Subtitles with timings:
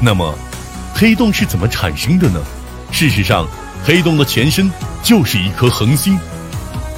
[0.00, 0.34] 那么，
[0.94, 2.40] 黑洞是怎么产生的呢？
[2.90, 3.46] 事实上，
[3.84, 4.70] 黑洞的前身
[5.02, 6.18] 就是一颗恒星。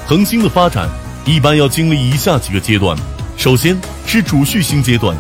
[0.06, 0.88] 恒星的发展
[1.24, 2.96] 一般要经历以下几个阶段：
[3.36, 5.16] 首先是主序星阶段，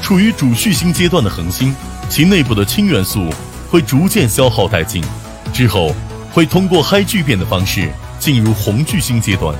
[0.00, 1.74] 处于主序星阶段的恒星，
[2.08, 3.28] 其内部的氢元素
[3.70, 5.02] 会逐渐消耗殆尽，
[5.52, 5.94] 之后
[6.32, 9.54] 会通过氦聚变的方式进入红巨星阶段。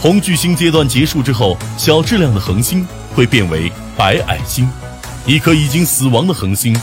[0.00, 4.68] 红巨星阶段结束之后，小质量的恒星会变为白矮星，
[5.24, 6.78] 一颗已经死亡的恒星。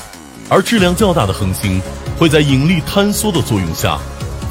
[0.49, 1.81] 而质量较大的恒星
[2.17, 3.97] 会在引力坍缩的作用下，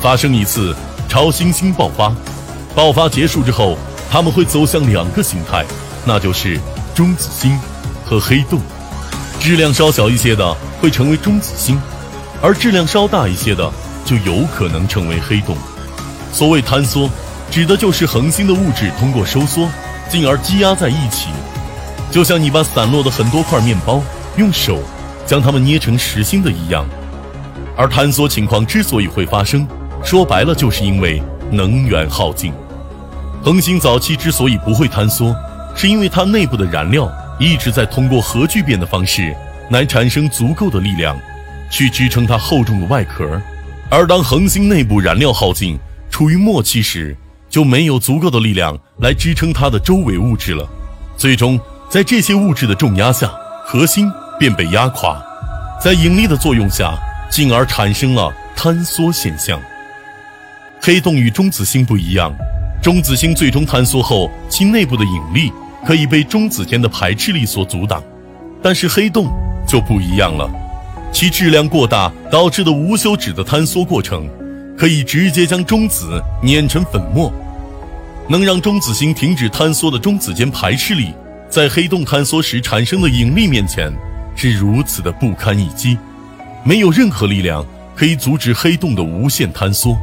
[0.01, 0.75] 发生一次
[1.09, 2.12] 超新星爆发。
[2.75, 3.77] 爆发结束之后，
[4.11, 5.65] 它们会走向两个形态，
[6.05, 6.59] 那就是
[6.95, 7.59] 中子星
[8.05, 8.61] 和黑洞。
[9.39, 11.80] 质量稍小一些的会成为中子星，
[12.41, 13.71] 而质量稍大一些的
[14.05, 15.57] 就有可能成为黑洞。
[16.33, 17.11] 所谓坍缩，
[17.51, 19.69] 指的就是恒星的物质通过收缩，
[20.09, 21.29] 进而积压在一起，
[22.11, 24.02] 就像你把散落的很多块面包
[24.37, 24.79] 用手。
[25.27, 26.87] 将它们捏成实心的一样，
[27.77, 29.66] 而坍缩情况之所以会发生，
[30.05, 32.52] 说白了就是因为能源耗尽。
[33.43, 35.35] 恒星早期之所以不会坍缩，
[35.74, 39.35] 是因为它内部的燃料一直在通过核聚变的方式
[39.71, 41.19] 来产生足够的力量，
[41.71, 43.41] 去支撑它厚重的外壳。
[43.91, 47.16] 而当恒星内部燃料耗尽，处于末期时，
[47.51, 50.68] 就没有足够的力量来支撑它的周围物质了。
[51.16, 53.30] 最终，在这些物质的重压下，
[53.65, 54.11] 核心。
[54.43, 55.23] 便被压垮，
[55.80, 56.98] 在引力的作用下，
[57.30, 59.57] 进而产生了坍缩现象。
[60.80, 62.34] 黑洞与中子星不一样，
[62.82, 65.53] 中子星最终坍缩后，其内部的引力
[65.87, 68.03] 可以被中子间的排斥力所阻挡，
[68.60, 69.31] 但是黑洞
[69.65, 70.50] 就不一样了，
[71.12, 74.28] 其质量过大导致的无休止的坍缩过程，
[74.77, 77.32] 可以直接将中子碾成粉末。
[78.28, 81.15] 能让中子星停止坍缩的中子间排斥力，
[81.49, 83.88] 在黑洞坍缩时产生的引力面前。
[84.34, 85.97] 是如此的不堪一击，
[86.65, 89.97] 没有任何力量可以阻止黑洞的无限坍缩。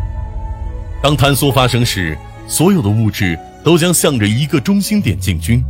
[1.02, 5.64] 当坍缩发生时，所有的物质都将向着一个中心点进军，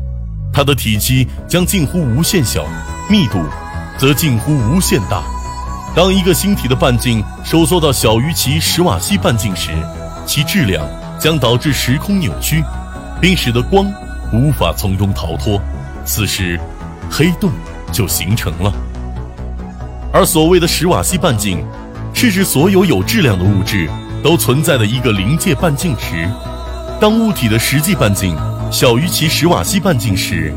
[0.54, 2.66] 它的体积将近乎无限小，
[3.10, 3.40] 密度
[3.98, 5.24] 则近乎无限大。
[5.96, 9.72] 当一个星体的半径收缩到小于其史瓦西半径时，
[10.26, 10.88] 其质量
[11.20, 12.64] 将导致时空扭曲，
[13.20, 13.92] 并使得光
[14.32, 15.60] 无法从中逃脱。
[16.06, 16.60] 此时，
[17.10, 17.52] 黑洞。
[17.92, 18.74] 就形成了。
[20.12, 21.64] 而所谓的史瓦西半径，
[22.14, 23.88] 是指所有有质量的物质
[24.24, 26.30] 都存在的一个临界半径值。
[27.00, 28.36] 当物体的实际半径
[28.72, 30.54] 小于其史瓦西半径时，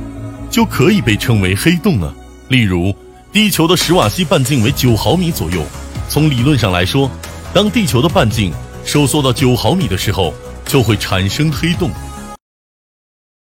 [0.51, 2.13] 就可以被称为黑洞了。
[2.49, 2.95] 例如，
[3.33, 5.63] 地球的史瓦西半径为九毫米左右。
[6.09, 7.11] 从理论上来说，
[7.55, 8.53] 当地球的半径
[8.85, 11.91] 收缩到九毫米的时候，就会产生黑洞。